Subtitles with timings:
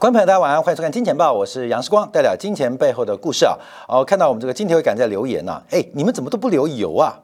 [0.00, 3.54] 观众朋友，大家晚上欢迎收看《金钱报》，我是杨世光，带来金钱背后的故事啊。
[3.86, 7.20] 哦，看到我们这个金铁感在留言呐，哎，你们怎么都不留油啊？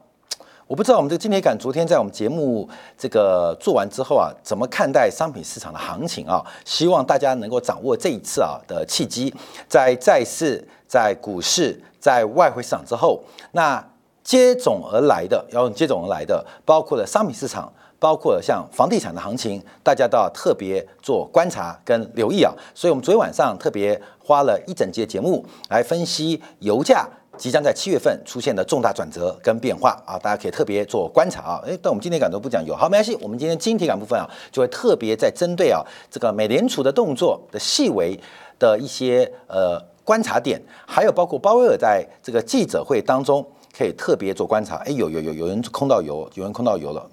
[0.67, 6.39] 我不知道我们这个金铁杆昨天在我们节目这个做完之后啊，怎么看待商品市场的行情啊？
[6.65, 9.33] 希望大家能够掌握这一次啊的契机，
[9.67, 13.19] 在债市、在股市、在外汇市场之后，
[13.53, 13.83] 那
[14.23, 17.73] 接踵而来的，要用接踵而来的，包括了商品市场。
[17.99, 22.53] 包括像房地产的行情，大家都要特别做观察跟留意啊。
[22.75, 30.17] 所以，我们昨天晚上特别花了一整节节目来分析油价即将在七月份出现的重大转折跟变化啊。
[30.19, 31.61] 大家可以特别做观察啊。
[31.65, 33.17] 诶，但我们今天感都不讲油，好，没关系。
[33.21, 35.81] 我们今天晶体感部分啊，就会特别在针对啊
[36.11, 38.19] 这个美联储的动作的细微
[38.59, 44.77] 的一些呃观察点，还有包括鲍威尔在这个记者会当中可以特别做观察。
[44.85, 47.03] 诶，有有有有人空到油，有人空到油了。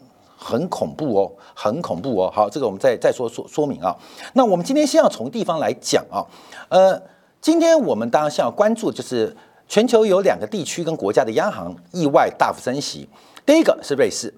[0.44, 2.30] 很恐怖哦，很恐怖哦。
[2.30, 3.96] 好，这个我们再再说说说明啊。
[4.34, 6.20] 那我们今天先要从地方来讲啊。
[6.68, 7.00] 呃，
[7.40, 9.34] 今天我们当然先要关注，就是
[9.66, 13.08] 全球有两个地区跟国家的央行意外大幅升息。
[13.46, 14.34] 第一个是瑞士，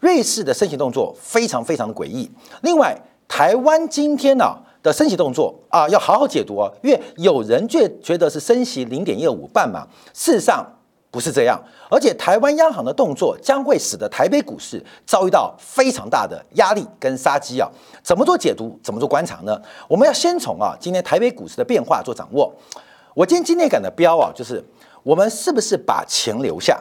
[0.00, 2.30] 瑞士的升息动作非常非常的诡异。
[2.62, 10.66] 另外，台湾今天呢的升息动作啊，要好好解读啊，因为有人却觉得是升息零点一五半嘛，事实上。
[11.10, 11.60] 不是这样，
[11.90, 17.68] 而且台湾央行的动作将会使得台北股市遭遇到非常大的压力跟杀机啊！
[18.00, 18.78] 怎么做解读？
[18.80, 19.60] 怎么做观察呢？
[19.88, 22.54] 我们要先从啊今天台北股市的变化做掌握。
[23.12, 24.64] 我今天今天感的标啊，就是
[25.02, 26.80] 我们是不是把钱留下，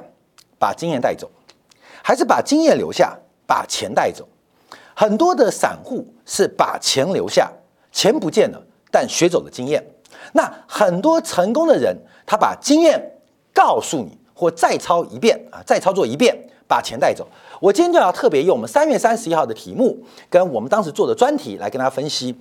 [0.59, 1.27] 把经验带走，
[2.03, 4.27] 还是把经验留下，把钱带走？
[4.93, 7.51] 很多的散户是把钱留下，
[7.91, 9.83] 钱不见了，但学走了经验。
[10.33, 11.97] 那很多成功的人，
[12.27, 13.19] 他把经验
[13.51, 14.18] 告诉你。
[14.39, 16.33] 或再抄一遍啊，再操作一遍，
[16.65, 17.27] 把钱带走。
[17.59, 19.97] 我今天就要特别用我们三月三十一号的题目，
[20.29, 22.33] 跟我们当时做的专题来跟大家分析，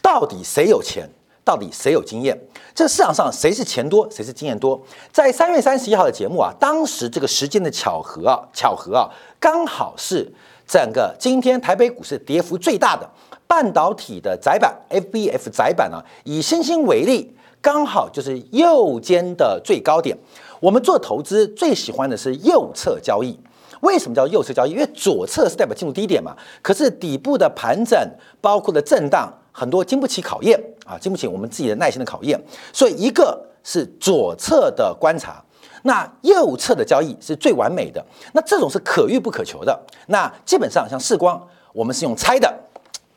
[0.00, 1.06] 到底谁有钱，
[1.44, 2.34] 到底谁有经验？
[2.74, 4.80] 这市场上谁是钱多，谁是经验多？
[5.12, 10.32] 在三月三十一号的节目啊，当时这个时间的巧合啊，巧合啊，刚好是
[10.66, 13.06] 整个今天台北股市跌幅最大的
[13.46, 20.16] 半导体的窄板 FBF 窄板啊，以星星为例，刚好就是右肩的最高点。
[20.64, 23.38] 我们做投资最喜欢的是右侧交易，
[23.82, 24.70] 为什么叫右侧交易？
[24.70, 26.34] 因为左侧是代表进入低点嘛。
[26.62, 27.98] 可是底部的盘整，
[28.40, 32.42] 包括的震荡，很多经不起考验啊，经不起我们自己的耐心的考验。
[32.72, 35.44] 所以一个是左侧的观察，
[35.82, 38.02] 那右侧的交易是最完美的。
[38.32, 39.78] 那这种是可遇不可求的。
[40.06, 42.50] 那基本上像视光，我们是用猜的，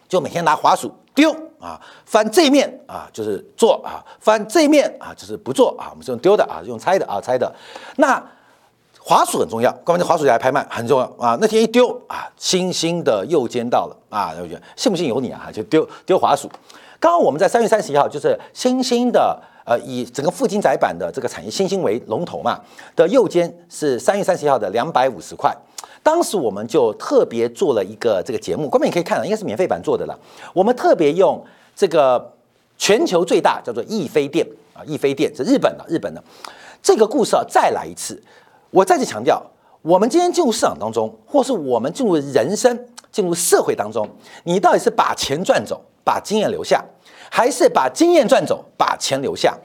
[0.09, 1.33] 就每天拿滑鼠丢。
[1.59, 5.87] 啊，翻这一面啊，就是做啊；翻这一面啊，就是不做啊。
[5.89, 7.51] 我们是用丢的啊，用猜的啊，猜的。
[7.97, 8.21] 那
[8.99, 11.37] 滑鼠很重要，关键这滑鼠来拍卖很重要啊。
[11.39, 14.33] 那天一丢啊，星星的右肩到了啊，
[14.75, 16.49] 信不信由你啊，就丢丢滑鼠。
[16.99, 22.59] 刚刚我们在三月三十一号，就是星星的呃，以整个富金窄板的这个产业星星为龙头嘛
[22.95, 25.55] 的右肩是三月三十一号的两百五十块。
[26.07, 30.17] 当时我们就特别做了一个这个节目，观众也可以看到，应该是免费版做的了。
[30.53, 31.45] 我们特别用
[31.75, 32.33] 这个
[32.77, 36.23] 全球最大叫做易飞电啊，易飞电是日本的，日本的
[36.81, 38.23] 这个故事啊，再来一次。
[38.71, 39.45] 我再次强调，
[39.81, 44.07] 我们今天进入市场当中，或是我们进入人生、进入社会当中，
[44.45, 46.81] 你到底是把钱赚走，把经验留下，
[47.29, 49.57] 还是把经验赚走，把钱留下？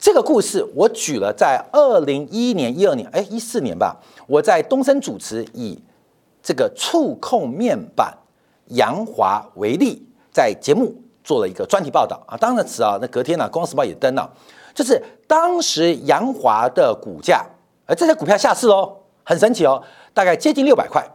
[0.00, 3.94] 这个故事我举了，在二零一一年、一二年，哎，一四年吧，
[4.26, 5.78] 我在东森主持以
[6.42, 8.16] 这个触控面板
[8.68, 10.02] 扬华为例，
[10.32, 12.34] 在节目做了一个专题报道啊。
[12.38, 14.26] 当时啊，那隔天呢，《光时报》也登了，
[14.74, 17.44] 就是当时扬华的股价，
[17.84, 19.82] 而这些股票下市哦，很神奇哦，
[20.14, 21.06] 大概接近六百块，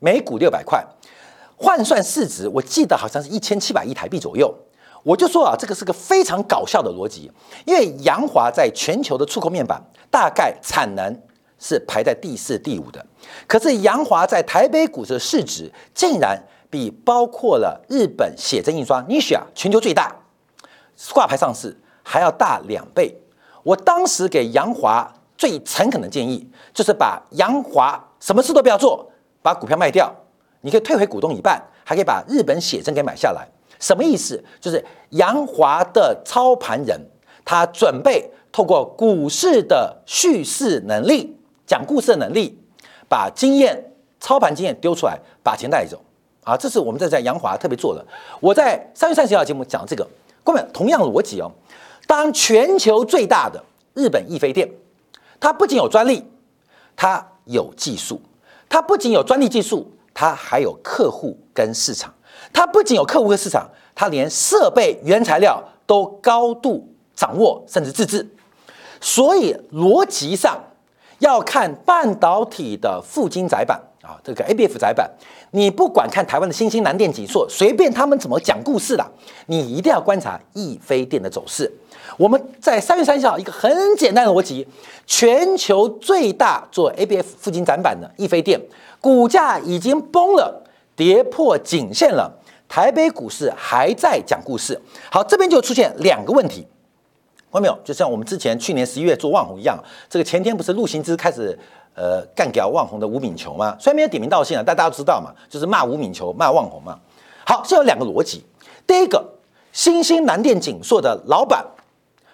[0.00, 0.82] 每股六百块，
[1.54, 4.54] 换算市值，我记得好像是一千七百亿台币左右。
[5.02, 7.30] 我就说啊，这个是个非常搞笑的逻辑，
[7.64, 11.20] 因为扬华在全球的出口面板大概产能
[11.58, 13.04] 是排在第四、第五的，
[13.46, 16.40] 可是扬华在台北股市的市值竟然
[16.70, 20.14] 比包括了日本写真印刷 n i s h a 全球最大
[21.12, 23.16] 挂牌上市还要大两倍。
[23.64, 29.10] 我当时给扬华最诚恳的建议就是把扬华什么事都不要做，
[29.42, 30.12] 把股票卖掉，
[30.60, 33.48] 你可以退回股东一半，还可以把日本写真给买下来。
[33.82, 34.42] 什么意思？
[34.60, 36.98] 就是杨华的操盘人，
[37.44, 41.36] 他准备透过股市的叙事能力、
[41.66, 42.56] 讲故事的能力，
[43.08, 46.00] 把经验、操盘经验丢出来，把钱带走。
[46.44, 48.04] 啊，这是我们在在杨华特别做的。
[48.40, 50.06] 我在三月三十号节目讲这个，
[50.44, 51.50] 各位同样逻辑哦。
[52.06, 53.62] 当全球最大的
[53.94, 54.68] 日本易飞电，
[55.40, 56.24] 它不仅有专利，
[56.94, 58.20] 它有技术，
[58.68, 62.12] 它不仅有专利技术，它还有客户跟市场。
[62.52, 68.28] 它不仅有客户和市场，它连设备、原材料都高度掌握甚至自制，
[69.00, 70.58] 所以逻辑上
[71.18, 75.10] 要看半导体的富晶窄板啊，这个 ABF 窄板，
[75.52, 79.08] 你不管看台湾的新兴南电、锦硕，随便他们怎么讲故事啦，
[79.46, 81.72] 你一定要观察易飞电的走势。
[82.18, 84.66] 我们在三月三十号一个很简单的逻辑，
[85.06, 88.60] 全球最大做 ABF 富晶窄板的易飞电
[89.00, 90.62] 股价已经崩了，
[90.94, 92.38] 跌破颈线了。
[92.72, 94.80] 台北股市还在讲故事，
[95.10, 96.66] 好，这边就出现两个问题，
[97.52, 97.78] 看到没有？
[97.84, 99.78] 就像我们之前去年十一月做万红一样，
[100.08, 101.56] 这个前天不是陆行之开始
[101.94, 103.76] 呃干掉万红的吴敏球吗？
[103.78, 106.98] 虽然没有点名道姓啊，但大家都知道嘛，就是骂吴敏球、骂万红嘛。
[107.44, 108.42] 好，现在有两个逻辑，
[108.86, 109.22] 第一个，
[109.70, 111.62] 新兴南电景硕的老板，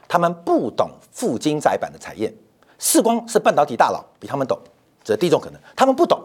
[0.06, 2.32] 他们不懂富晶载板的产业，
[2.78, 4.56] 世光是半导体大佬，比他们懂，
[5.02, 6.22] 这是第一种可能，他们不懂，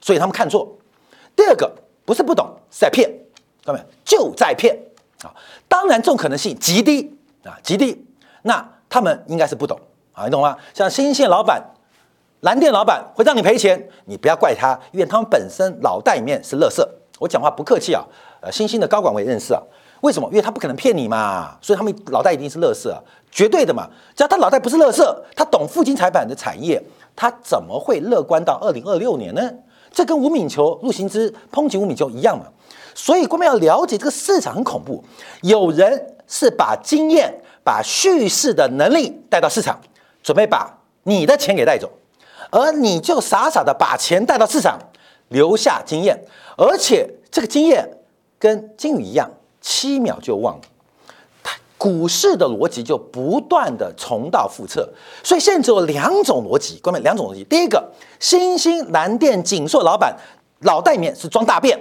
[0.00, 0.66] 所以他们看错。
[1.36, 1.70] 第二个，
[2.06, 3.10] 不是不懂，是在骗。
[3.64, 4.76] 各位就在骗
[5.22, 5.30] 啊！
[5.68, 7.14] 当然这种可能性极低
[7.44, 8.06] 啊，极低。
[8.42, 9.78] 那他们应该是不懂
[10.12, 10.56] 啊，你懂吗？
[10.72, 11.62] 像新线老板、
[12.40, 16.88] 蓝电老板会让你赔钱，你不要怪他，因为他们本身脑袋里面是乐色。
[17.18, 18.02] 我讲话不客气啊，
[18.40, 19.62] 呃，新兴的高管我也认识啊。
[20.00, 20.26] 为什么？
[20.30, 22.98] 因为他不可能骗你嘛，所以他们脑袋一定是乐色，
[23.30, 23.86] 绝对的嘛。
[24.16, 26.82] 只要他脑袋不是乐色，他懂富金财板的产业，
[27.14, 29.52] 他怎么会乐观到二零二六年呢？
[29.92, 32.46] 这跟吴敏球、陆行之抨击吴敏球一样嘛。
[33.02, 35.02] 所以，我们要了解这个市场很恐怖。
[35.40, 39.80] 有人是把经验、把叙事的能力带到市场，
[40.22, 41.90] 准备把你的钱给带走，
[42.50, 44.78] 而你就傻傻的把钱带到市场，
[45.28, 46.22] 留下经验，
[46.58, 47.88] 而且这个经验
[48.38, 49.30] 跟金鱼一样，
[49.62, 50.60] 七秒就忘了。
[51.78, 54.86] 股市的逻辑就不断的重蹈覆辙。
[55.24, 57.42] 所以现在只有两种逻辑，各位，两种逻辑。
[57.44, 60.14] 第一个，新兴蓝电锦硕老板
[60.58, 61.80] 脑袋里面是装大便。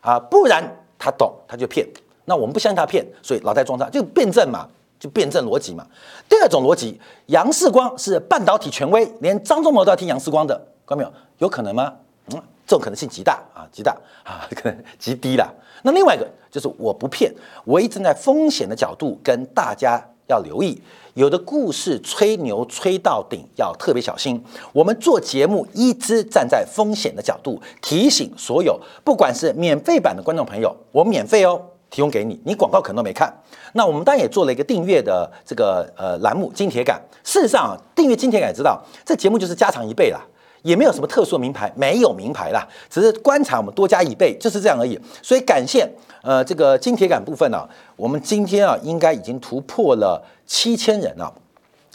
[0.00, 0.64] 啊，不然
[0.98, 1.86] 他懂他就骗，
[2.24, 4.68] 那我们不相信他骗，所以老在装他，就辩证嘛，
[4.98, 5.86] 就辩证逻辑嘛。
[6.28, 10.56] 第二种逻辑，杨世光是半导体权威，连张忠谋都要听杨世光的，
[10.86, 11.12] 看到没有？
[11.38, 11.92] 有可能吗？
[12.32, 15.52] 嗯，这种可能性极大啊，极大啊， 可能极低了。
[15.82, 20.80] 那另外一个就是我不骗，我一直在风险的角度跟大家要留意。
[21.14, 24.42] 有的故事吹牛吹到顶，要特别小心。
[24.72, 31.60] 我们做节目一直站在风险的角度，提醒所有不管是免费版的观众朋友，我免费哦，
[31.90, 33.30] 提供给你，你广告可能都没看。
[33.72, 37.02] 那我们当然也做了一个订阅的这个呃栏目金铁杆。
[37.24, 40.28] 事实上，订阅金铁杆知道，这节目就是加长一倍了。
[40.62, 44.98] 也没有什么特殊名牌，没有名牌啦，只是观察我们多加一倍，就是这样而已。
[45.22, 45.90] 所以感谢
[46.22, 51.32] 呃这个金铁杆部分呢，我们今天啊应该已经突破了七千人了，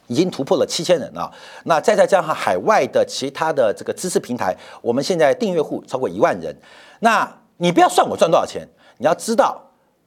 [0.08, 1.32] 已经突破了七千人了。
[1.66, 6.56] 那再再加上海外的其他的这个知识平台，我们现在订阅户超过一万人。
[7.00, 8.68] 那你不要算我赚多少钱，
[8.98, 9.62] 你要知道，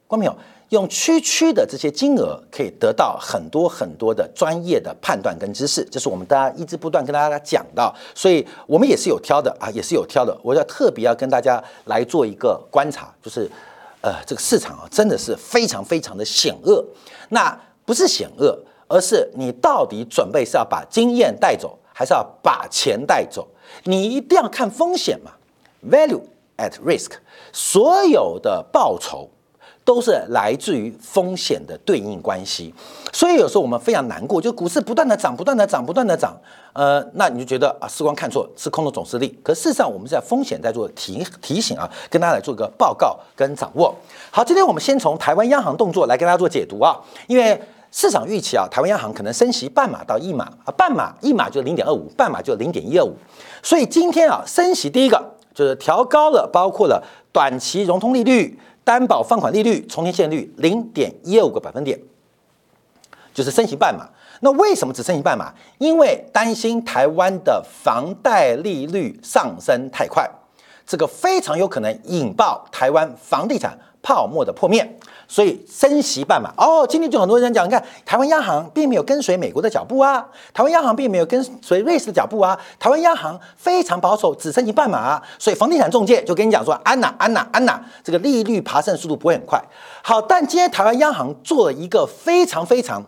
[0.07, 0.37] 观众朋友。
[0.71, 10.39] 用区区的这些金额，可以得到很多很多的专业的判断跟知识，这是我们大家一直不断跟大家讲到，所以我们也是有挑的啊，也是有挑的。
[10.43, 13.51] 我要特别要跟大家来做一个观察，就是，
[14.01, 16.85] 呃，这个市场啊，真的是非常非常的险恶。
[17.31, 23.49] 那不是险恶，而是你到底准备是要把经验带走，还是要把钱带走？
[23.85, 25.33] 你一定要看风险嘛
[25.91, 26.23] ，value
[26.57, 27.13] at risk，
[27.53, 29.29] 所有的报酬。
[29.89, 32.75] 都是来自于风险的对应关系，
[33.11, 36.37] 所以有时候我们非常难过，就股市不断的涨，不断的涨，不断的涨，
[36.75, 39.39] 呃，那你就觉得啊，时光看错，是空的总势力。
[39.43, 43.95] 可事实上，我们在风险在做提提醒啊，跟大家来做个报告跟掌握。
[44.31, 46.95] 好，今天我们先从台湾央行动作来跟大家做解读啊，
[47.27, 47.59] 因为
[47.91, 53.17] 市场预期啊，台湾央行可能升息半码到一码啊，半码一码就零点二五，半码就零点一二五，
[53.63, 58.57] 所以今天啊，升息第一个就是调高了，包括了短期融通利率。
[58.85, 62.01] 担保放款利率、重贴现率零点一二五个百分点，
[63.35, 64.09] 就是升息半码。
[64.41, 65.53] 那为什么只升息半码？
[65.77, 70.27] 因为担心台湾的房贷利率上升太快，
[70.87, 73.79] 这个非常有可能引爆台湾房地产。
[74.09, 74.99] 泡沫的破灭，
[75.29, 76.87] 所以升息半码哦。
[76.89, 89.63] 今天就很多人讲，你看台湾央行并没有跟随美国的脚步啊，台湾央行并没有跟随瑞士的脚步啊，台湾央行非常保守，只升息半码，所以房地产中介就跟你讲说，安娜安娜安娜，这个利率爬升速度不会很快。
[90.03, 93.05] 好，但今天台湾央行做了一个非常非常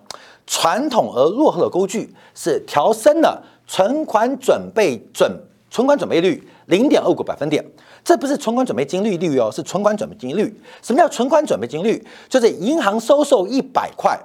[0.47, 5.35] 传统而落后的工具，是调升了存款准备准
[5.71, 7.65] 存款准备率零点二个百分点。
[8.05, 10.61] 这不是存款准备金利率哦，是存款准备金率。
[10.83, 12.05] 什么叫存款准备金率？
[12.29, 14.19] 就是银行收受一百块，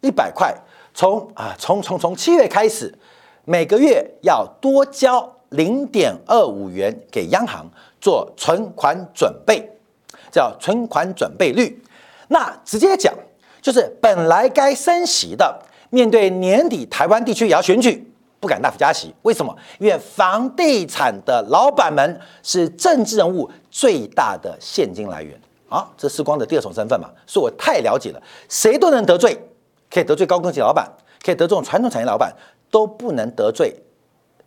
[0.00, 0.54] 一百块，
[0.94, 2.92] 从啊从从从七月开始，
[3.44, 9.70] 每个月要多交零点二五元给央行做存款准备，
[10.32, 11.82] 叫存款准备率。
[12.28, 13.14] 那直接讲，
[13.60, 18.09] 就是本来该升息的，面对年底台湾地区也要选举，
[18.40, 19.14] 不敢大幅加息。
[19.22, 19.54] 为什么？
[19.78, 25.86] 因为房地产的老板们是政治人物最大的现金来源啊！
[25.96, 29.38] 这是光的第二重身份嘛，是我太了解了，谁都能得罪，
[29.88, 30.90] 可以得罪高科技老板，
[31.22, 32.34] 可以得罪传统产业老板，
[32.70, 33.76] 都不能得罪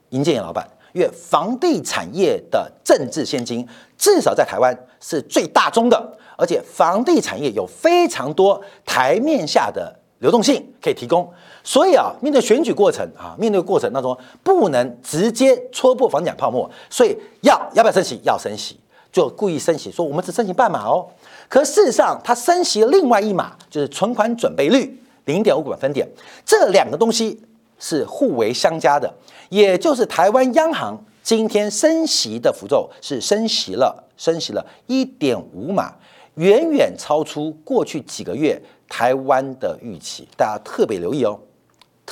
[0.10, 0.68] 银建业老板。
[0.92, 11.28] 因为房地产业的政治现金，至少在台湾是最大宗的，而且房地产业有非常多台面下的流动性可以提供，
[11.63, 18.20] 所以啊，面对选举过程啊，面对过程当中不能直接戳破房地产泡沫，所以要要不要升息？
[18.24, 18.79] 要升息，
[19.12, 21.08] 就故意升息，说我们只升息半码哦。
[21.48, 26.08] 可事实上，它升息另外一码就是存款准备率零点五个百分点，
[26.46, 27.39] 这两个东西。
[27.79, 29.13] 是互为相加的，
[29.50, 35.93] 也就是台湾央行今天升息的幅度是升息了，升息了一点五码，
[36.36, 40.25] 远远超出过去几个月台湾的预期。
[40.38, 41.38] 大家特别留意哦，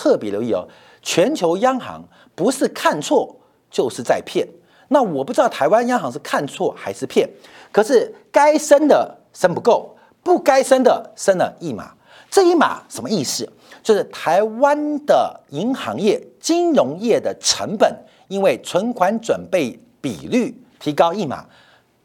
[0.01, 0.67] 特别留意哦，
[1.03, 2.03] 全球央行
[2.33, 3.35] 不是看错
[3.69, 4.47] 就是在骗。
[4.87, 7.29] 那我不知道台湾央行是看错还是骗，
[7.71, 11.93] 可是该升的升不够，不该升的升了一码，
[12.31, 13.47] 这一码什么意思？
[13.83, 17.95] 就是台湾的银行业、金融业的成本，
[18.27, 21.45] 因为存款准备比率提高一码，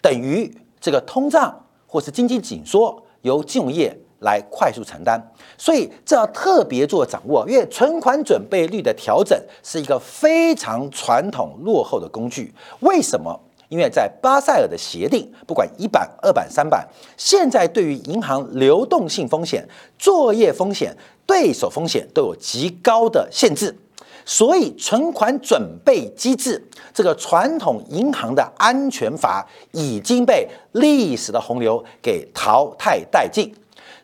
[0.02, 5.20] 等于这个通胀或是经济紧缩由金融业来快速承担，
[5.58, 12.54] 所以这要特别做掌握，因为存款准备率的调整是一个非常传统落后的工具。
[12.80, 13.38] 为什么？
[13.68, 19.68] 因为在巴塞尔的协定，不管一版、二版、三版，现在对于银行流动性风险、
[19.99, 20.96] 作业风险、
[21.26, 23.76] 对手风险都有极高的限制，
[24.25, 33.52] 所以存款准备机制这个传统银行的安全阀已经被历史的洪流给淘汰殆尽。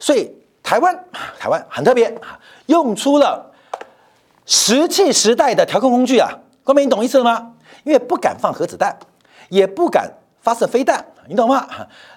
[0.03, 0.29] 所以
[0.65, 1.05] 台湾，
[1.39, 3.53] 台湾很特别啊用出了
[4.45, 6.29] 石器时代的调控工具啊，
[6.65, 7.53] 光明，你懂意思了吗？
[7.85, 8.99] 因为不敢放核子弹。
[9.49, 11.69] 也不敢发射飞弹，你懂吗？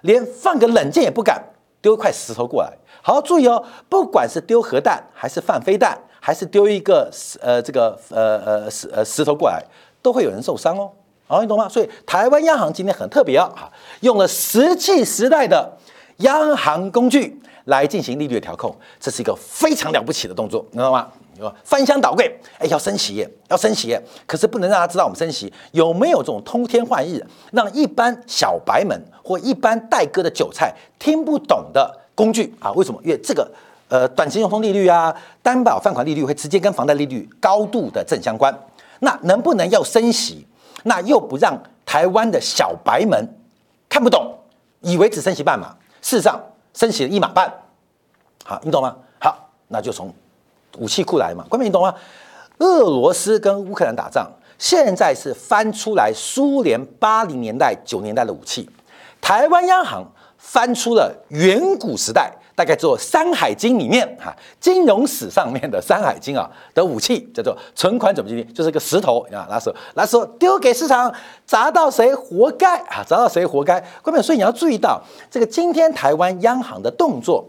[0.04, 1.44] 连放个冷箭也不敢，
[1.82, 2.72] 丢一块石头过来。
[3.02, 9.62] 好，注意哦，不管是丢核弹，还是放飞弹，还是丢一个石呃这个呃呃石呃石头过来，
[10.02, 10.90] 都会有人受伤哦。
[11.28, 11.68] 好，你懂吗？
[11.68, 15.78] 所以台湾央行今天很特别啊，用了石器时代的
[16.20, 21.08] 央行工具来进行利率的调控，这是一个非常了不起的动作，你知道吗？
[21.64, 25.52] 翻箱倒柜，哎，要升息，要升息，可是不能让他知道我们升息。
[25.74, 32.72] 有没有这种通天换日，让一般小白们或一般待割的韭菜听不懂的工具啊？
[32.72, 33.02] 为什么？
[33.04, 33.52] 因为这个，
[33.90, 38.58] 呃，短期用通利率啊，担保放款利率会直接跟房贷利率高度的正相关。
[39.00, 40.48] 那能不能要升息？
[40.84, 43.28] 那又不让台湾的小白们
[43.90, 44.34] 看不懂，
[44.80, 46.42] 以为只升息半码，事实上
[46.76, 47.52] 升起了一码半。
[48.44, 48.96] 好，你懂吗？
[49.20, 50.14] 好，那就从。
[50.78, 51.96] 武器库来嘛，关明你懂吗？
[52.58, 58.70] 俄罗斯跟乌克兰打仗，现在是翻出来苏联八零年代、九年代的武器。
[59.22, 60.04] 台湾央行
[60.38, 71.14] 翻出了远古时代，大概做《山海经》里面哈金融史上面的《山海经》啊的武器，叫做存款准备金，就是个石头啊，拿手拿手丢给市场，
[71.46, 73.80] 砸到谁活该啊，砸到谁活该。
[74.02, 77.46] 关明，所以你要注意到这个今天台湾央行的动作。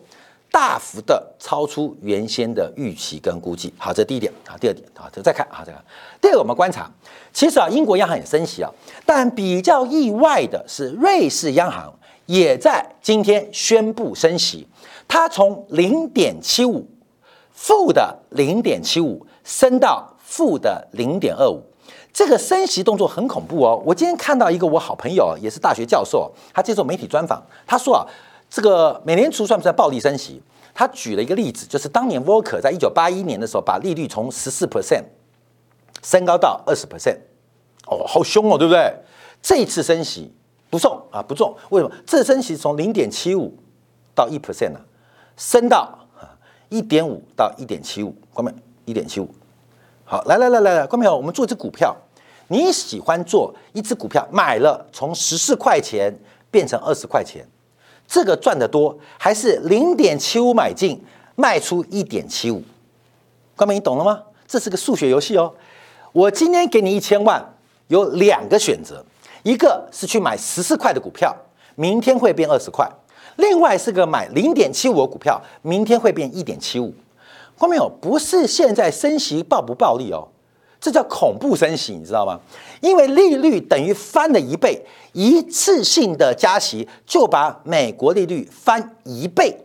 [0.49, 4.57] 大幅的超出原先的预期跟估计，好，这第一点啊。
[4.59, 5.79] 第二点啊，这再看啊，这个
[6.19, 6.91] 第二个我们观察，
[7.31, 8.71] 其实啊，英国央行也升息啊，
[9.05, 11.93] 但比较意外的是，瑞士央行
[12.25, 14.67] 也在今天宣布升息，
[15.09, 16.87] 它从零点七五
[17.53, 21.63] 负的零点七五升到负的零点二五，
[22.13, 23.83] 这个升息动作很恐怖哦。
[23.85, 28.07] 我今天看到一个我好朋友，也是大学教授，他接受媒体专访，他说啊。
[28.49, 30.41] 这个美联储算不算暴力升息？
[30.73, 35.03] 他举了一个例子，就是当年沃克在一九八一年的时候，把利率从十四 percent
[36.01, 37.19] 升高到二十 percent，
[37.89, 38.95] 哦，好凶哦，对不对？
[39.43, 40.33] 这次升息
[40.71, 41.93] 不重啊，不重，为什么？
[42.07, 43.53] 这升息从零点七五
[44.15, 44.81] 到一 percent 呢，
[45.37, 45.99] 升到
[46.69, 49.29] 一点五到一点七五，关门一点七五。
[50.05, 51.95] 好，来来来来来，关门我们做一只股票，
[52.49, 56.17] 你喜欢做一只股票，买了从十四块钱
[56.51, 57.47] 变成二十块钱。
[58.07, 62.63] 这个赚得多，还是零点七五买进，卖出一点七五？
[63.57, 64.23] 关门，你懂了吗？
[64.47, 65.53] 这是个数学游戏哦。
[66.13, 67.45] 我今天给你一千万，
[67.89, 69.05] 有两个选择，
[69.43, 71.37] 一个是去买十四块的股票，
[71.75, 72.89] 明天会变二十块；
[73.37, 76.93] 另外是个买零点七五的股票，明天会变一点七五。
[77.59, 77.89] 关明有？
[78.01, 80.29] 不是现在升息暴不暴利哦。
[80.79, 82.39] 这叫恐怖升息，你知道吗？
[82.81, 89.57] 因为利率等于翻了一倍，一次性的加息就把美国利率翻一倍。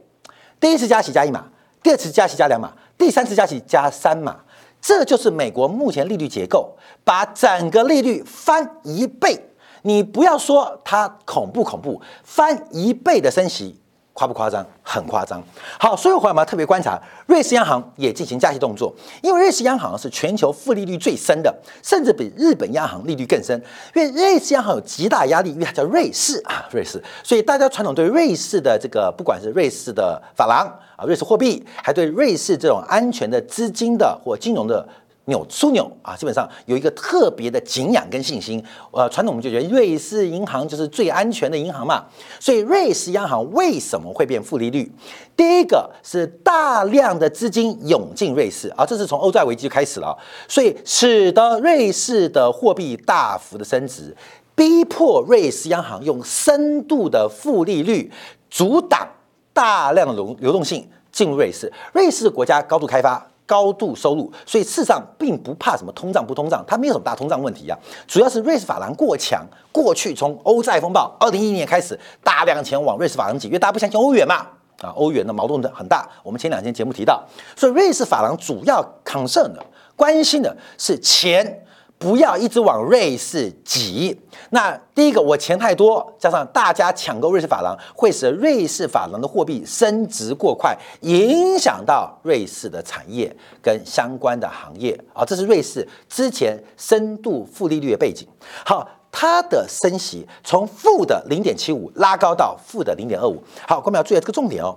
[0.60, 1.46] 第一次加息加一码，
[1.84, 4.40] 第二次加息加两码，第三次加息加三码，
[4.82, 6.74] 这就是美国目前利率结构，
[7.04, 9.38] 把整个利率翻一倍。
[9.84, 13.78] 你不要说它恐怖恐怖，翻一倍的升息。
[14.14, 14.64] 夸不夸张？
[14.84, 15.42] 很夸张。
[15.80, 23.60] 好，所以朋友们特别观察，瑞士央行也进行加息动作，因为瑞士央行是全球负利率最深的，甚至比日本央行利率更深。
[23.96, 27.02] 因为瑞士央行有极大压力，因为它叫瑞士啊，瑞士。
[27.24, 34.86] 所以大家传统对瑞士的这个，不管是瑞士的法郎啊，瑞士货币，还对瑞士这种安全的资金的或金融的。
[35.26, 38.64] 纽枢纽啊，基本上有一个特别的敬仰跟信心。
[38.92, 42.06] 呃，传统我们就觉得瑞士银行就是最安全的银行嘛，
[42.40, 44.92] 所以瑞士央行为什么会变负利率？
[45.38, 54.16] 第一个是大量的资金涌进瑞士啊，这是从欧债危机就开始了，所以使得瑞士的货币大幅的升值，
[54.56, 58.12] 逼迫瑞士央行用深度的负利率
[58.50, 59.08] 阻挡
[59.54, 61.72] 大量的流流动性进入瑞士。
[61.94, 63.31] 瑞士国家高度开发。
[63.52, 67.78] 高度收入，所以事实上并不怕什么通胀不通胀，它没有什么大通胀问题呀。
[68.08, 74.36] 主要是瑞士法郎过强，过去从欧债风暴二零一一年开始，大量钱往瑞士法郎挤，因为大家不相信欧元嘛，
[74.82, 76.08] 啊，欧元的矛盾的很大。
[76.24, 77.22] 我们前两天节目提到，
[77.58, 79.62] 所以瑞士法郎主要 concern 的
[79.98, 81.66] 关心的是钱。
[82.02, 84.20] 不要一直往瑞士挤。
[84.50, 95.24] 那第一个，我钱太多，加上大家抢购瑞士法郎，会使瑞士法郎的货币升值过快，影响到瑞士的产业跟相关的行业啊。
[95.24, 98.28] 这是瑞士之前深度负利率的背景。
[98.66, 103.38] 好，它的升息从负的零点七五拉高到负的零点二五。
[103.68, 104.76] 好，各位要注意这个重点哦。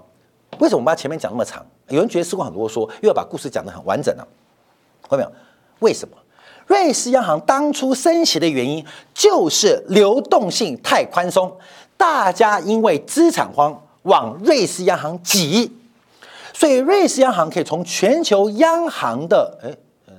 [0.58, 1.64] 为什么我们把前面讲那么长？
[1.88, 4.22] 有人觉得时光很啰嗦，又要把故事讲得很完整呢？
[5.08, 5.26] 各位？
[5.80, 6.14] 为什么？
[6.66, 11.54] 瑞士央行当初升息的原因就是流动性太宽松，
[11.96, 15.70] 大家因为资产荒往瑞士央行挤，
[16.54, 19.70] 所以瑞士央行可以从全球央行的哎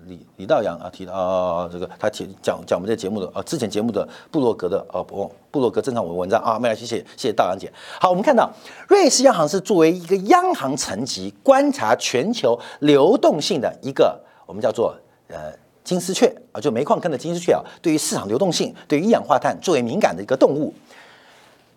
[0.07, 8.47] 李李道阳啊提到啊这个他提讲讲我们这节目的啊之前节目的布洛格的哦不布洛格正常文文章啊没来谢谢谢谢道阳姐好我们看到
[8.87, 14.95] 瑞士央行是作为一个央行层级观察全球流动性的一个我们叫做
[15.29, 15.51] 呃。
[15.85, 20.73] 金丝雀啊，就煤矿坑的金丝雀啊，对于市场流动性、对于一氧化碳最为敏感的一个动物。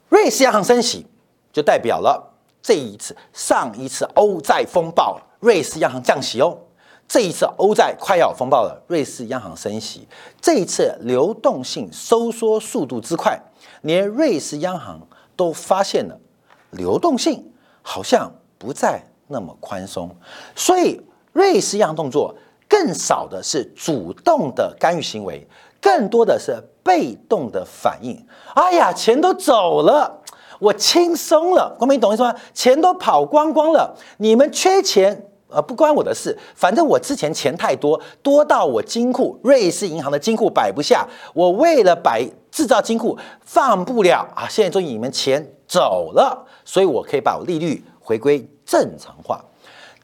[0.08, 1.06] 瑞士央行升息，
[1.52, 6.58] 就代表了这一次、上一次欧债风暴，瑞士央行降息哦。
[7.06, 10.08] 这一次欧债快要风暴了，瑞士央行升息。
[10.40, 13.38] 这一次流动性收缩速度之快，
[13.82, 16.18] 连瑞士央行都发现了
[16.70, 17.50] 流动性
[17.82, 20.10] 好像不再那么宽松，
[20.56, 21.00] 所以
[21.34, 22.34] 瑞士央行动作。
[22.78, 25.44] 更少的是主动的干预行为，
[25.80, 28.24] 更多的是被动的反应。
[28.54, 30.22] 哎呀，钱都走了，
[30.60, 31.74] 我轻松了。
[31.76, 32.32] 光明，懂意思吗？
[32.54, 36.38] 钱都跑光光了，你们缺钱，呃，不关我的事。
[36.54, 41.04] 反正我之前钱太多，多到我金库，瑞士银行的金库摆不下。
[41.34, 44.46] 我为了摆制造金库，放不了啊。
[44.48, 49.44] 现在终于你们钱走了，所以我可以把我利率回归正常化。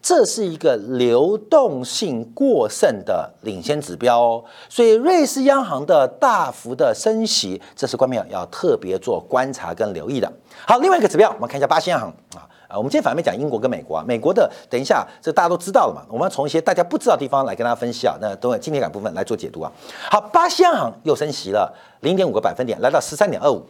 [0.04, 10.30] 这是一个流动性过剩的领先指标哦，所以瑞士央行的大幅的升息，这是关众要特别做观察跟留意的。
[10.66, 19.72] 好，另外一个指标，我们看一下巴西央行啊啊，我们今天反面讲英国跟美国啊，美国的等一下这大家都知道了嘛，我们要从一些大家不知道的地方来跟大家分析啊，那等会今天感部分来做解读啊。
[20.10, 23.62] 好，巴西央行又升息了零点五个百分点，来到十三点二五。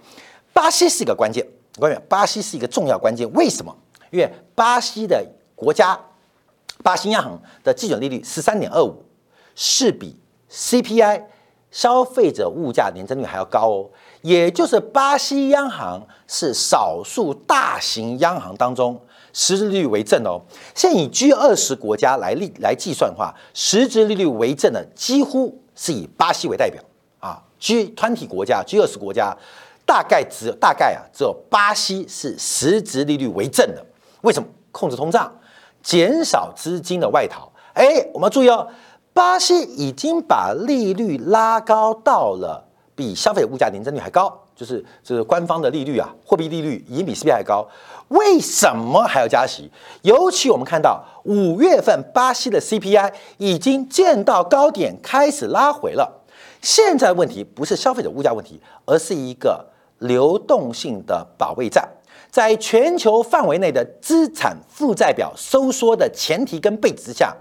[0.52, 1.46] 巴西是一个关键，
[1.78, 3.72] 关键，巴西是一个重要关键，为什么？
[4.10, 5.96] 因为巴西的国家。
[6.82, 9.04] 巴西央行的基准利率十三点二五，
[9.54, 11.22] 是比 CPI
[11.70, 13.90] 消费者物价年增率还要高哦。
[14.22, 19.00] 也就是巴西央行是少数大型央行当中
[19.32, 20.40] 实质利率为正哦。
[20.74, 26.82] 现以 G 二十国家来利来计算的话，实质利率为正的几乎是以巴西为代表
[27.20, 27.42] 啊。
[27.58, 29.36] G 团体国家 G 二十国家
[29.86, 33.84] 大概只有大概啊只有巴西是实质利率为正的。
[34.22, 34.48] 为什么？
[34.70, 35.32] 控制通胀。
[35.84, 38.66] 减少资金的外逃，哎，我们注意哦，
[39.12, 42.66] 巴西已经把利率拉高到了
[42.96, 47.68] 比消费者物价年增率还高，就是就是官方的利率啊，货币利率已经比 CPI 还高，
[48.08, 49.70] 为什么还要加息？
[50.00, 56.22] 尤其我们看到五月份巴西的 CPI 已经见到高点，开始拉回了。
[56.62, 59.66] 现在问题不是消费者物价问题，而是一个
[59.98, 61.86] 流动性的保卫战。
[62.34, 67.32] 在全球范围内的资产负债表收缩的前提跟背景之下，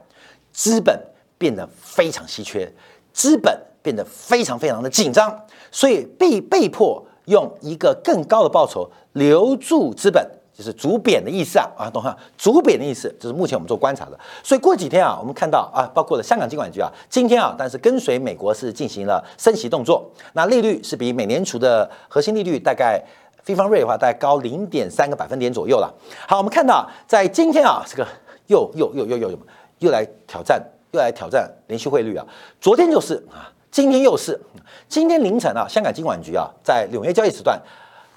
[0.52, 0.96] 资本
[1.36, 2.72] 变得非常稀缺，
[3.12, 5.36] 资本变得非常非常的紧张，
[5.72, 10.24] 所以被被迫用一个更高的报酬留住资本，
[10.56, 12.16] 就是主贬的意思啊啊，懂哈？
[12.38, 14.20] 主贬的意思就是目前我们做观察的。
[14.44, 23.04] 所以过几天啊，我们看到啊，包括了香港监管局啊，今天啊，但是跟随美国是进行了升息动作，那利率是比美联储的核心利率大概
[23.44, 25.94] 非方瑞的话，大概高零点三个百分点左右了。
[26.28, 28.08] 好，我们看到在今天啊，这个
[28.48, 29.40] 又又又又又
[29.80, 32.26] 又来挑战，又来挑战连续汇率啊，
[32.60, 34.40] 昨天就是啊，今天又是，
[34.88, 37.62] 今天凌晨啊，香港金管局啊，在纽约交易时段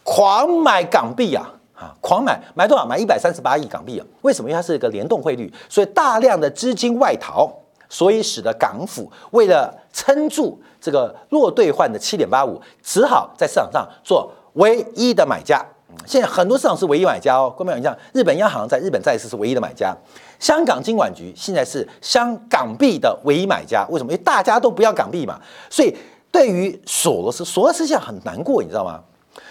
[0.02, 1.52] 狂买港币啊。
[1.78, 2.86] 啊，狂买买多少？
[2.86, 4.06] 买一百三十八亿港币啊！
[4.22, 4.48] 为什么？
[4.48, 7.52] 因为它是一个联动汇率，所以大量的资金外逃，
[7.86, 15.64] 所以使得港府为了撑住这个弱兑换的七点八五，只好在市场上做唯一的买家。
[16.04, 17.52] 现在很多市场是唯一买家哦。
[17.56, 19.96] 各位，你像日本央行在日本债市是唯一的买家，
[20.38, 23.86] 香港金管局现在是香港币的唯一买家。
[23.88, 24.12] 为什么？
[24.12, 25.40] 因为大家都不要港币嘛，
[25.70, 25.96] 所以
[26.30, 29.00] 对于索罗斯，索罗斯现在很难过，你知道吗？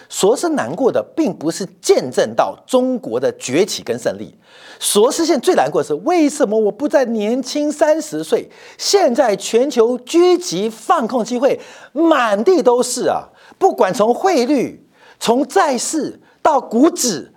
[0.08, 4.38] 索罗斯难过的并不是见证到中国的崛起跟胜利，
[4.80, 8.48] 索罗斯现在最难过的是为什么我不再年轻三十岁？
[8.78, 11.60] 现在全球狙击放空机会
[11.92, 13.24] 满地都是啊！
[13.58, 14.85] 不管从汇率、
[15.20, 17.34] 从债市到股指，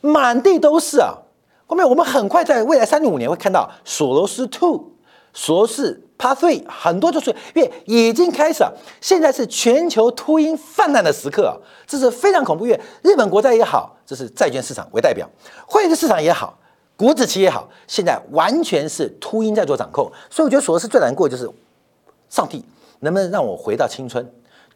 [0.00, 1.14] 满地都是啊！
[1.66, 4.92] 后面我们很快在未来三年五年会看到索罗斯 Two，
[5.34, 11.54] 索罗斯趴 three 很多就是因为已经开始了，现在是全球秃鹰泛滥的时刻啊，
[11.86, 12.66] 这是非常恐怖。
[12.66, 15.28] 因为日本国债也好，这是债券市场为代表，
[15.66, 16.58] 汇率市场也好，
[16.96, 20.10] 股指期也好，现在完全是秃鹰在做掌控。
[20.30, 21.48] 所以我觉得索罗斯最难过就是，
[22.30, 22.64] 上帝
[23.00, 24.28] 能不能让我回到青春？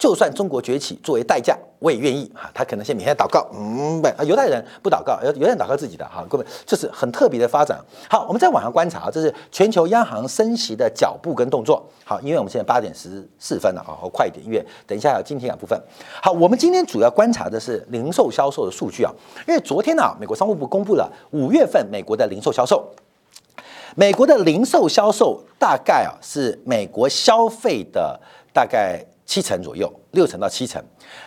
[0.02, 2.50] 就算中国崛起作为代价，我也愿意哈！
[2.52, 7.78] 他可能先每天祷告，嗯，不，犹太人不祷告，犹犹太人祷告自己的哈，各位，这是很特别的发展。
[8.10, 11.88] 好，我们在网上观察，这是全球央行升息的脚步跟动作。
[12.04, 15.80] 好，因为我们现在八点十四分了啊，好快一点，因为等一下有今天两部分。
[16.20, 19.12] 好，我们今天主要观察的是零售销售的数据啊，
[19.46, 22.92] 因为昨天呢，美国商务部公布了五月份美国的零售销售，
[23.94, 28.20] 美国的零售销售大概啊是美国消费的
[28.52, 29.06] 大概。
[29.24, 30.82] 七成左右，六成到七成，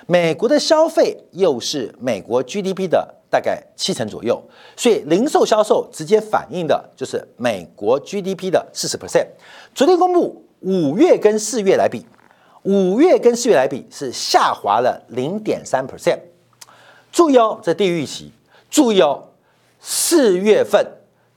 [0.06, 4.42] 美国的消费又是美国 GDP 的大概七成左右，
[4.76, 9.28] 所以零售销售直接反映的就是美国 GDP 的四十 percent。
[9.74, 12.06] 昨天公布五月跟四月来比，
[12.64, 16.20] 五月跟四月来比是下滑了零点三 percent。
[17.12, 18.32] 注意哦，这低于预期。
[18.70, 19.30] 注意哦，
[19.80, 20.86] 四月份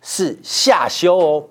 [0.03, 1.44] 是下修哦。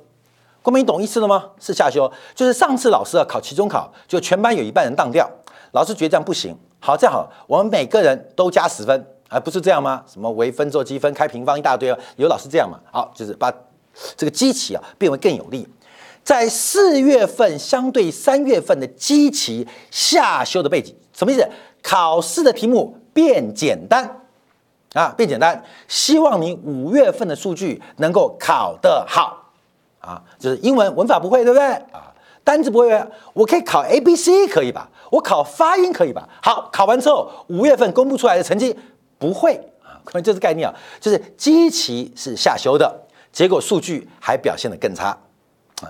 [0.68, 1.46] 郭明，你懂意思了吗？
[1.62, 5.26] 是下修，就是上次老师啊考期中考，就全班有一半人当掉，
[5.72, 6.54] 老师觉得这样不行。
[6.82, 10.04] 好，这样好，我们每个人都加十分，而不是这样吗？
[10.06, 12.78] 什么微分做积分，开平方一大堆啊，有老师这样嘛？
[12.92, 13.50] 好，就是把
[14.18, 15.66] 这个基期啊变为更有利。
[16.22, 21.50] 在四月份相对三月份的基期下修的背景，什么意思？
[21.82, 24.20] 考试的题目变简单
[24.92, 29.46] 啊，变简单，希望你五月份的数据能够考得好。
[30.08, 31.66] 啊，就是英文文法不会，对不对？
[31.92, 32.14] 啊，
[32.46, 34.90] 单词不会，我可以考 A、B、C 可以吧？
[35.12, 36.28] 我考发音可以吧？
[36.42, 38.74] 好，考完之后，五月份公布出来的成绩
[39.18, 43.02] 不会啊，可能就是概念啊，就是基期是下修的，
[43.34, 45.18] 结果数据还表现得更差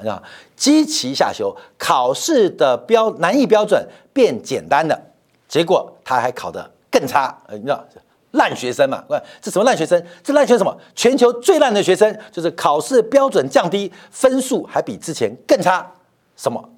[0.03, 0.23] 啊，
[0.55, 4.99] 基期下修，考试的标难易标准变简单了，
[5.47, 7.85] 结果他还考得更差，呃你知道？
[8.31, 9.03] 烂学生嘛？
[9.41, 10.01] 这什么烂学生？
[10.23, 10.77] 这烂学生什么？
[10.95, 15.89] 全球最烂的学生，就是考试标准降低，分数还比之前更差。
[16.35, 16.69] 什么？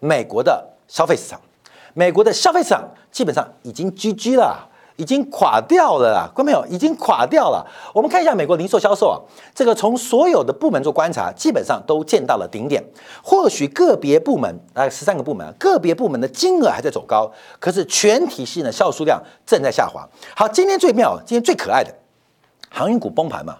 [0.00, 1.40] 美国的消费市场，
[1.94, 4.68] 美国的消费市场基本上已经 GG 了。
[5.02, 6.64] 已经垮掉了啦，看到没有？
[6.66, 7.66] 已经垮掉了。
[7.92, 9.18] 我们看一下美国零售销售啊，
[9.52, 12.80] 这个从所有的部门做观察，基本上都见到了顶点。
[13.20, 20.08] 或许个别部门，啊十三个部门，个别部门的金额还在走高，可是全体系的销售量正在下滑。
[20.36, 21.92] 好，今天最妙，今天最可爱的
[22.70, 23.56] 航运股崩盘嘛？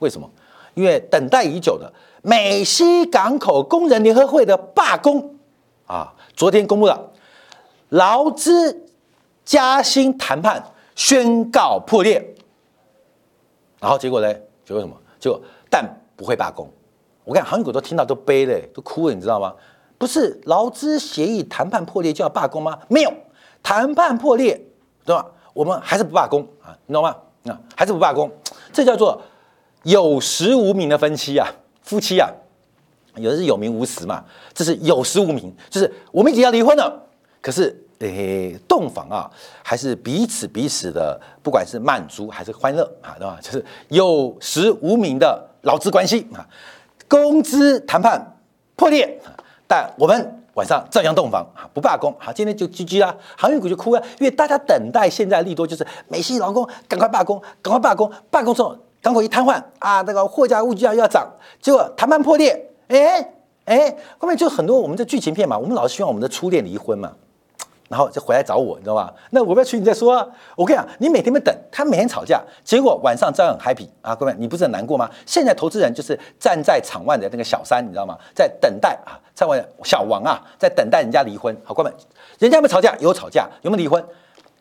[0.00, 0.28] 为什么？
[0.74, 5.36] 因为等待已久的美西港口工人联合会的罢工
[5.86, 7.12] 啊，昨天公布了
[7.88, 8.82] 劳资。
[9.46, 10.62] 加薪谈判
[10.96, 12.34] 宣告破裂，
[13.80, 14.30] 然后结果呢？
[14.64, 14.94] 结果什么？
[15.20, 16.68] 结果但不会罢工。
[17.22, 19.54] 我看航运股都听到都悲嘞，都哭了，你知道吗？
[19.96, 22.76] 不是劳资协议谈判破裂就要罢工吗？
[22.88, 23.14] 没有，
[23.62, 24.60] 谈判破裂，
[25.04, 25.24] 对吧？
[25.54, 27.16] 我们还是不罢工啊，你懂吗？
[27.44, 28.28] 啊，还是不罢工，
[28.72, 29.22] 这叫做
[29.84, 31.48] 有实无名的分期啊，
[31.82, 32.28] 夫妻啊，
[33.14, 37.06] 有的是有名无实嘛，这是有实无名，就是我们已经要离婚了，
[37.40, 37.84] 可是。
[38.00, 39.30] 诶，洞房啊，
[39.62, 43.38] 还是彼此彼此的，不管是满足还是欢乐啊，对吧？
[43.40, 46.46] 就是有实无名的劳资关系啊，
[47.08, 48.36] 工资谈判
[48.74, 49.18] 破裂，
[49.66, 52.14] 但我们晚上照样洞房啊，不罢工。
[52.18, 61.26] 啊，今天就 GG 啦，航运股就哭了，因为大家等待现在利多就是美系劳工赶快罢工，赶快罢工，罢工之后港口一瘫痪啊，那个货价物价又要涨，
[61.62, 63.32] 结果谈判破裂，哎
[63.64, 67.12] 哎，后面就很多我们的剧情片嘛，我们老是希望我们的初恋离婚嘛。
[67.88, 69.12] 然后就回来找我，你知道吗？
[69.30, 70.16] 那我不要娶你再说。
[70.16, 70.26] 啊。
[70.56, 75.08] 我跟你讲，你每天在等，他每天吵架，结果晚上照样 happy 啊，各位，你不是很难过吗？
[75.24, 78.16] 现在投资人就是站在场外的那个小三，你知道吗？
[78.34, 81.56] 在等待啊，在外小王啊，在等待人家离婚。
[81.64, 81.92] 好，各位，
[82.38, 84.04] 人家没吵架，有吵架，有没有离婚？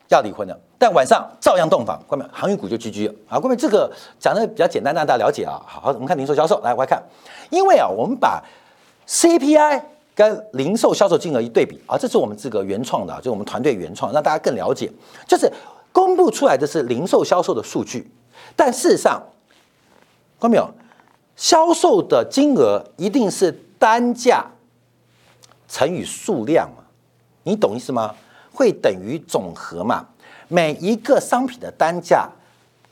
[0.09, 1.99] 要离婚的，但晚上照样洞房。
[2.07, 3.13] 各位，航运股就居居了。
[3.27, 5.59] 啊，各位，这个讲的比较简单，让大家了解啊。
[5.65, 7.01] 好，我们看零售销售，来，我来看，
[7.49, 8.43] 因为啊，我们把
[9.07, 9.94] CPI。
[10.15, 14.89] 跟零售销售金额一对比啊，这是我们这个原创的，就我们团队原创，让大家更了解。
[15.27, 15.51] 就是
[15.91, 18.09] 公布出来的是零售销售的数据，
[18.55, 19.21] 但事实上，
[20.39, 20.67] 看到没有？
[21.35, 24.45] 销售的金额一定是单价
[25.67, 26.83] 乘以数量嘛？
[27.43, 28.15] 你懂意思吗？
[28.53, 30.07] 会等于总和嘛？
[30.47, 32.29] 每一个商品的单价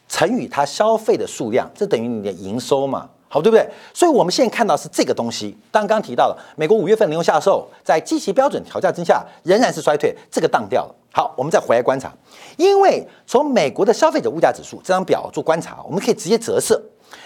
[0.09, 3.09] 乘以它消费的数量，这等于你的营收嘛？
[3.33, 3.67] 好，对不对？
[3.95, 5.57] 所以我们现在看到是这个东西。
[5.71, 10.95] 刚刚提到了，美国五月份零售销售在基期标准调价之下仍然是衰退，这个荡掉了。
[11.11, 12.13] 好，我们再回来观察，
[12.57, 16.79] 因为从美国的消费者物价指数这张表做观察，我们可以直接折射，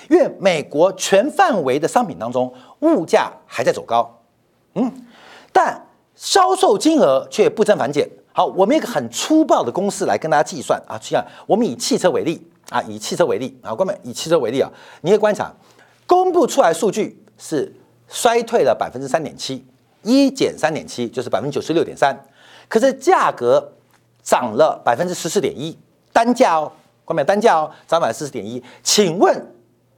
[0.09, 4.09] 因为美国全范围的商品当中物价还在走高，
[4.75, 4.89] 嗯，
[5.51, 8.09] 但销售金额却不增反减。
[8.31, 15.51] 好，我们一个很粗暴的公式来跟大家计算啊，就像我们以汽车为例啊，以汽车为例啊，哥们以汽车为例啊，你可以观察。
[16.07, 17.71] 公布出来数据是
[18.07, 19.63] 衰退了百分之三点七，
[20.01, 22.17] 一减三点七就是百分之九十六点三，
[22.67, 23.73] 可是价格
[24.23, 25.77] 涨了百分之十四点一，
[26.11, 26.71] 单价哦，
[27.05, 29.53] 关没单价哦，涨百分之十四点一，请问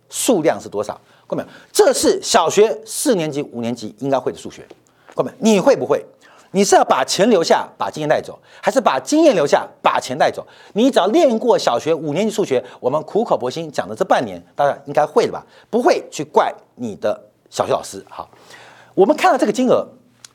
[0.10, 1.00] 数量是多少？
[1.28, 4.68] 关没这是小学四年级、五年级应该会的数学，
[5.14, 6.04] 关没你会不会？
[6.52, 10.46] 你是要把钱留下，把经验带走，还是把经验留下，把钱带走？
[10.74, 15.46] 你只要练过小学五年级数学，我们苦口婆心讲的这半年，当然应该会的吧？
[15.70, 17.20] 不会去怪你的
[17.52, 18.04] 小学老师。
[18.10, 18.28] 好，
[18.96, 19.88] 我们看到这个金额，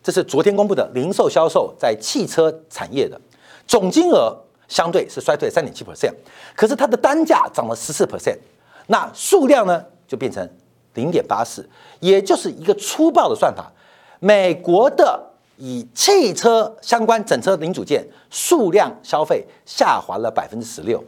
[0.05, 3.21] 这是昨天公布的零售销售在汽车产业的
[3.67, 4.37] 总金额，
[4.69, 6.15] 相对是衰退三点七 percent，
[6.55, 8.39] 可是它的单价涨了十四 percent，
[8.87, 10.49] 那数量呢就变成
[10.95, 13.73] 零点八四，也就是一个粗暴的算法，
[14.21, 15.31] 美国的。
[15.57, 21.03] 以汽车相关整车零组件数量消费下滑了百分之十六，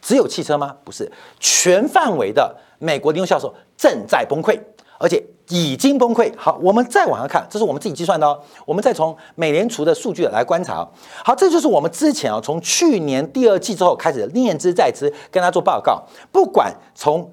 [0.00, 0.74] 只有汽车吗？
[0.84, 4.58] 不是，全范围的美国零售销售正在崩溃，
[4.98, 6.32] 而且已经崩溃。
[6.36, 8.40] 好，我们再往下看，这是我们自己计算的哦。
[8.66, 10.88] 我们再从美联储的数据来观察。
[11.24, 16.02] 好，这就是我们之前啊，从去年第二季之后开始念之在之，跟他做报告。
[16.32, 17.30] 不管从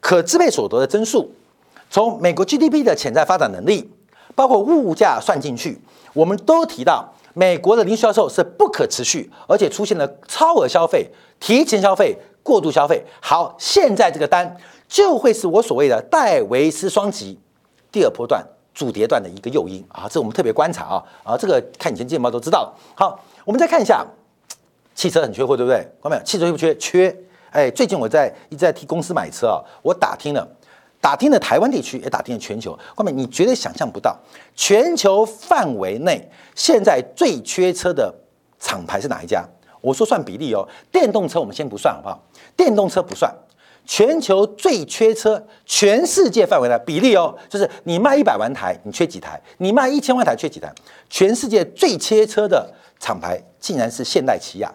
[0.00, 1.30] 可支配所得的增速，
[1.88, 3.90] 从美国 GDP 的潜在发展能力，
[4.34, 5.80] 包括物价算进去。
[6.12, 13.04] 我们都提到，美国的零售销售是不可持续，而且出现了超额消费、提前消费、过度消费。
[13.20, 14.56] 好，现在这个单
[14.88, 17.38] 就会是我所谓的戴维斯双极
[17.92, 20.08] 第二波段主跌段的一个诱因啊！
[20.10, 21.36] 这我们特别观察啊啊！
[21.36, 22.72] 这个看以前见报都知道。
[22.94, 24.04] 好，我们再看一下，
[24.94, 25.78] 汽车很缺货，对不对？
[26.02, 26.22] 看到没有？
[26.24, 26.74] 汽车缺不缺？
[26.76, 27.16] 缺。
[27.50, 30.48] 哎，最近我在一直在替公司买车啊，我打听了。
[31.00, 32.78] 打听了台湾地区，也打听了全球。
[32.94, 34.16] 后面你绝对想象不到，
[34.54, 38.14] 全球范围内现在最缺车的
[38.58, 39.44] 厂牌是哪一家？
[39.80, 42.22] 我说算比例哦，电动车我们先不算好不好？
[42.54, 43.34] 电动车不算，
[43.86, 49.40] 全球最缺车，全世界范围的比例哦，就是你卖一百万台，你缺几台？
[49.56, 50.70] 你卖一千万台，缺几台？
[51.08, 54.70] 全世界最缺车的厂牌竟然是现代起亚。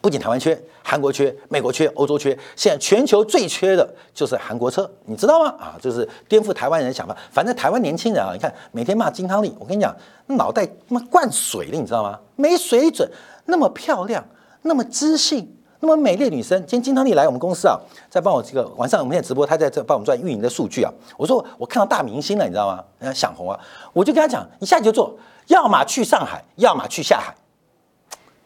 [0.00, 5.54] 不仅台湾缺，韩国缺，美国缺，欧洲缺，现在全球最缺的就是韩国车，你知道吗？
[5.58, 7.16] 啊，就是颠覆台湾人的想法。
[7.30, 9.94] 反正台湾年轻人啊，你看每天骂金汤力，我跟你讲，
[10.26, 12.18] 脑袋他妈灌水了，你知道吗？
[12.36, 13.10] 没水准，
[13.46, 14.24] 那么漂亮，
[14.62, 16.58] 那么知性，那么美丽女生。
[16.60, 20.92] 今天金汤力来我们公司啊，在帮我这个晚上我们现在直播，他在这帮我们赚运营的数据啊。
[21.16, 22.82] 我说我看到大明星了，你知道吗？
[22.98, 23.58] 人家想红啊，
[23.92, 25.16] 我就跟他讲，你下去就做，
[25.48, 27.34] 要么去上海，要么去下海。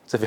[0.06, 0.26] 这个，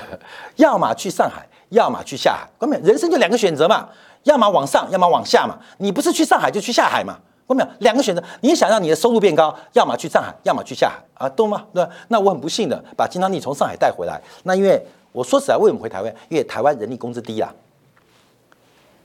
[0.55, 2.47] 要么去上海，要么去下海。
[2.57, 3.87] 关键人生就两个选择嘛，
[4.23, 5.57] 要么往上，要么往下嘛。
[5.77, 7.17] 你不是去上海就去下海嘛？
[7.45, 11.65] 关键两个选择，你想让你的收入变高，要么去上海，要么去下海啊，懂吗？
[11.73, 11.87] 对？
[12.09, 14.21] 那我很不幸的把金汤力从上海带回来。
[14.43, 16.13] 那因为我说实在，为什么回台湾？
[16.29, 17.53] 因为台湾人力工资低啊，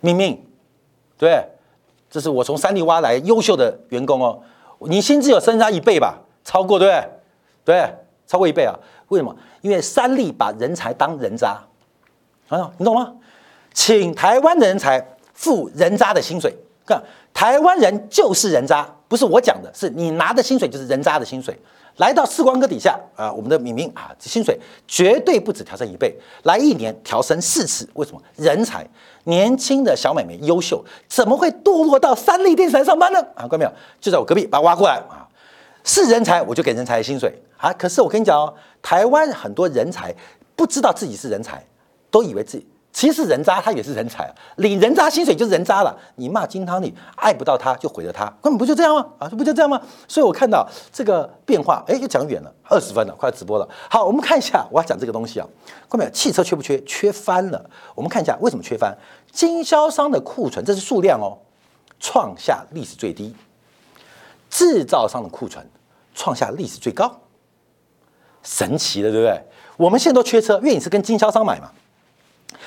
[0.00, 0.44] 明明，
[1.16, 1.44] 对，
[2.11, 4.40] 这是我从山地挖来优秀的员工哦。
[4.80, 6.18] 你薪资有增加一倍吧？
[6.44, 7.08] 超过对不对？
[7.64, 7.94] 对，
[8.26, 8.74] 超过一倍啊？
[9.12, 9.37] 为什么？
[9.61, 11.62] 因为三立把人才当人渣，
[12.48, 13.12] 啊，你懂吗？
[13.75, 16.55] 请台湾的人才付人渣的薪水，
[16.87, 17.03] 看
[17.35, 21.55] 台湾人就是人渣，不是我讲的，是你拿的薪水就是人渣的薪水。
[21.98, 27.87] 来到四光哥底下啊，我们的敏敏啊，薪水绝对不止调升一倍，来一年调升四次。
[27.92, 28.22] 为什么？
[28.37, 28.87] 人才，
[29.25, 33.20] 年轻的小美眉优秀，怎么会堕落到三立电视台上班呢？
[33.35, 33.72] 啊，看到没有？
[34.01, 35.29] 就在我隔壁，把我挖过来啊。
[35.85, 37.70] 是人才，我就给人才的薪水啊。
[37.75, 40.14] 可是我跟你讲哦，台湾很多人才
[40.55, 41.64] 不知道自己是人才，
[42.11, 42.66] 都以为自己。
[42.92, 45.97] 其实人渣他也是人才啊，领人渣薪水就是人渣了。
[46.16, 49.07] 你骂金汤力，爱不到他就毁了他，根本不就这样吗？
[49.18, 49.81] 啊，不就这样吗？
[50.07, 53.66] 所以我看到这个变化，哎，又讲远了，二十分了，快要直播了。
[53.88, 55.49] 好，我们看一下，我要讲这个东西啊，
[55.88, 56.11] 看到没有？
[56.11, 56.79] 汽车缺不缺？
[56.85, 57.71] 缺翻了。
[57.95, 58.95] 我们看一下为什么缺翻？
[59.33, 61.38] 经销商的库存，这是数量哦，
[61.99, 63.33] 创下历史最低；
[64.51, 65.66] 制造商的库存
[66.14, 67.21] 创下历史最高，
[68.42, 69.40] 神奇的，对不对？
[69.76, 71.70] 我们现在都缺车，因为你是跟经销商买嘛。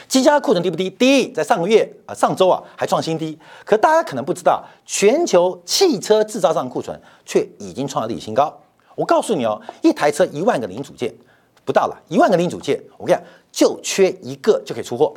[0.07, 0.89] 经销库存低不低？
[0.89, 3.37] 低，在上个月啊，上周啊还创新低。
[3.63, 8.55] 可大家可能不知道，全球汽车制造商库存却已经创了历史新高。
[8.95, 11.13] 我告诉你哦，一台车一万个零组件
[11.63, 15.13] 不到了，一万个零组件，我跟你讲，就缺一个就可以出货，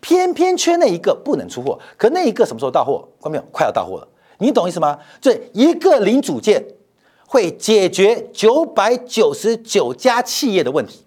[0.00, 1.78] 偏偏缺那一个不能出货。
[1.96, 3.06] 可那一个什么时候到货？
[3.20, 3.44] 关没有？
[3.52, 4.08] 快要到货了。
[4.38, 4.98] 你懂意思吗？
[5.20, 6.64] 这一个零组件
[7.32, 11.04] 会解决九百九十九家企业的问题。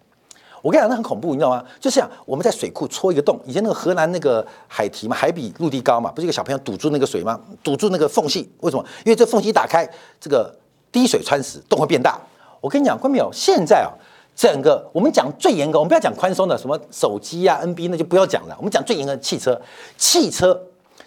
[0.61, 1.61] 我跟你讲，那很恐怖，你知道吗？
[1.81, 7.37] 就像我们在水库戳一个洞，以前那个河南那个海堤嘛，海比陆地高嘛，不是一个小朋友堵住那个水吗？
[7.61, 8.85] 堵住那个缝隙，为什么？
[9.03, 9.85] 因为这缝隙打开，
[10.21, 10.49] 这个
[10.93, 12.17] 滴水穿石，洞会变大。
[12.61, 13.29] 我跟你讲，关没有？
[13.33, 13.91] 现在啊，
[14.33, 18.55] 整个我们讲最严格，我们不要讲宽松的，什么手机啊、NB 那就不要讲了。
[18.57, 19.61] 我们讲最严格的汽车，
[19.97, 20.57] 汽车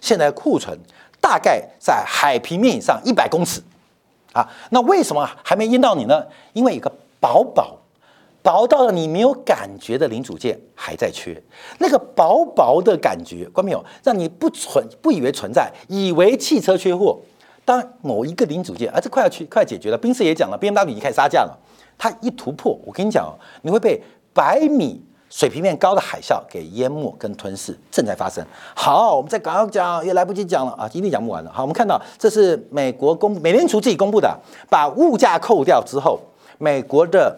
[0.02, 0.79] 现在库存
[1.22, 3.62] 大概在海平面以上一百公尺
[4.37, 4.49] 啊。
[4.70, 6.25] 那为什么还没淹到你呢？
[6.53, 7.79] 因为有个薄薄。
[8.42, 11.37] 薄到了你没有感觉的零组件还在缺，
[11.81, 13.85] 那个薄薄的感觉，关没有？
[14.05, 17.18] 让你不存不以为存在，以为汽车缺货。
[17.64, 19.99] 当某一个零组件，啊，这快要去快解决了。
[19.99, 21.59] 宾士也讲了，B M W 已经开始杀价了。
[21.99, 24.01] 它一突破，我跟你讲哦，你会被
[24.33, 28.44] 百米水平面高的海啸给淹没跟吞噬，正在发生。
[28.74, 31.52] 好，我们再赶快讲，也来不及讲了啊，今天讲不完了。
[31.52, 36.20] 好，我们看到这是美国公美联储自己公布的，把物价扣掉之后，
[36.58, 37.36] 美国的。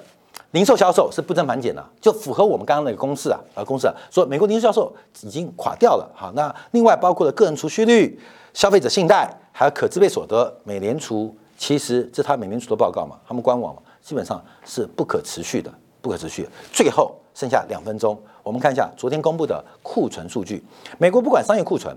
[0.52, 6.10] 零售销售是不增反减的，就符合我们刚刚那个公式啊，呃，公式说美国零售销售已经垮掉了。
[6.14, 8.18] 好，那另外包括了个人储蓄率、
[8.54, 15.70] 消费者信贷，还有可支配所得，美联储其实这他美联储的报告嘛，他们官网嘛，基本上是不可持续的，
[16.00, 16.48] 不可持续。
[16.72, 20.60] 最后剩下两分钟，我们看一下昨天公布的库存数据，
[20.98, 21.96] 美国不管商业库存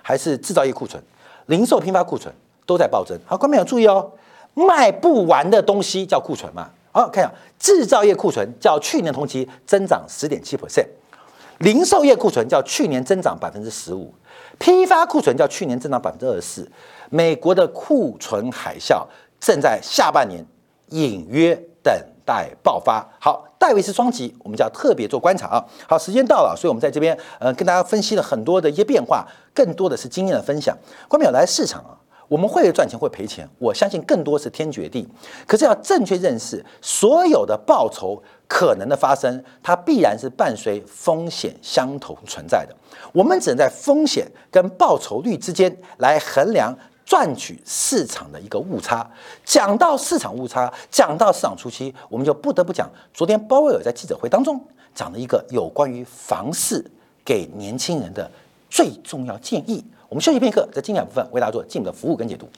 [0.00, 1.02] 还是制造业库存、
[1.46, 2.32] 零售批发库存
[2.64, 3.18] 都在暴增。
[3.26, 4.12] 好，观众要注意哦，
[4.54, 6.70] 卖不完的东西叫库存嘛。
[6.92, 10.86] 好，看一下制造业库存较去年同期增长十点七 percent，
[11.58, 14.14] 零售业库存较去年增长百分之十五，
[14.60, 16.70] 批发库存较去年增长百分之二十四。
[17.10, 19.04] 美国的库存海啸
[19.40, 20.46] 正在下半年
[20.90, 21.92] 隐约等
[22.26, 23.08] 待爆发。
[23.18, 25.64] 好，戴维斯双极，我们就要特别做观察啊。
[25.88, 30.76] 好，时间到了，所以我们在这边呃跟大家分析了很多的一些变化，更多的是经验的分享。
[31.08, 31.96] 关淼来市场啊。
[32.28, 35.08] 我们会赚钱会赔钱，我相信更多是天决定。
[35.46, 42.74] 可是要正确认识所有的报酬可能的发生，它必然是伴随风险相同存在的。
[43.12, 49.08] 我们只能在风险跟报酬率之间来衡量赚取市场的一个误差。
[49.44, 54.60] 讲到市场误差，讲到市场初期，我们就不得不讲昨天鲍威尔在记者会当中
[54.94, 56.84] 讲的一个有关于房市
[57.24, 58.30] 给年轻人的
[58.68, 59.82] 最重要建议。
[60.08, 62.48] 我们休息片刻，在精彩部分为大家做进一步的服务跟解读。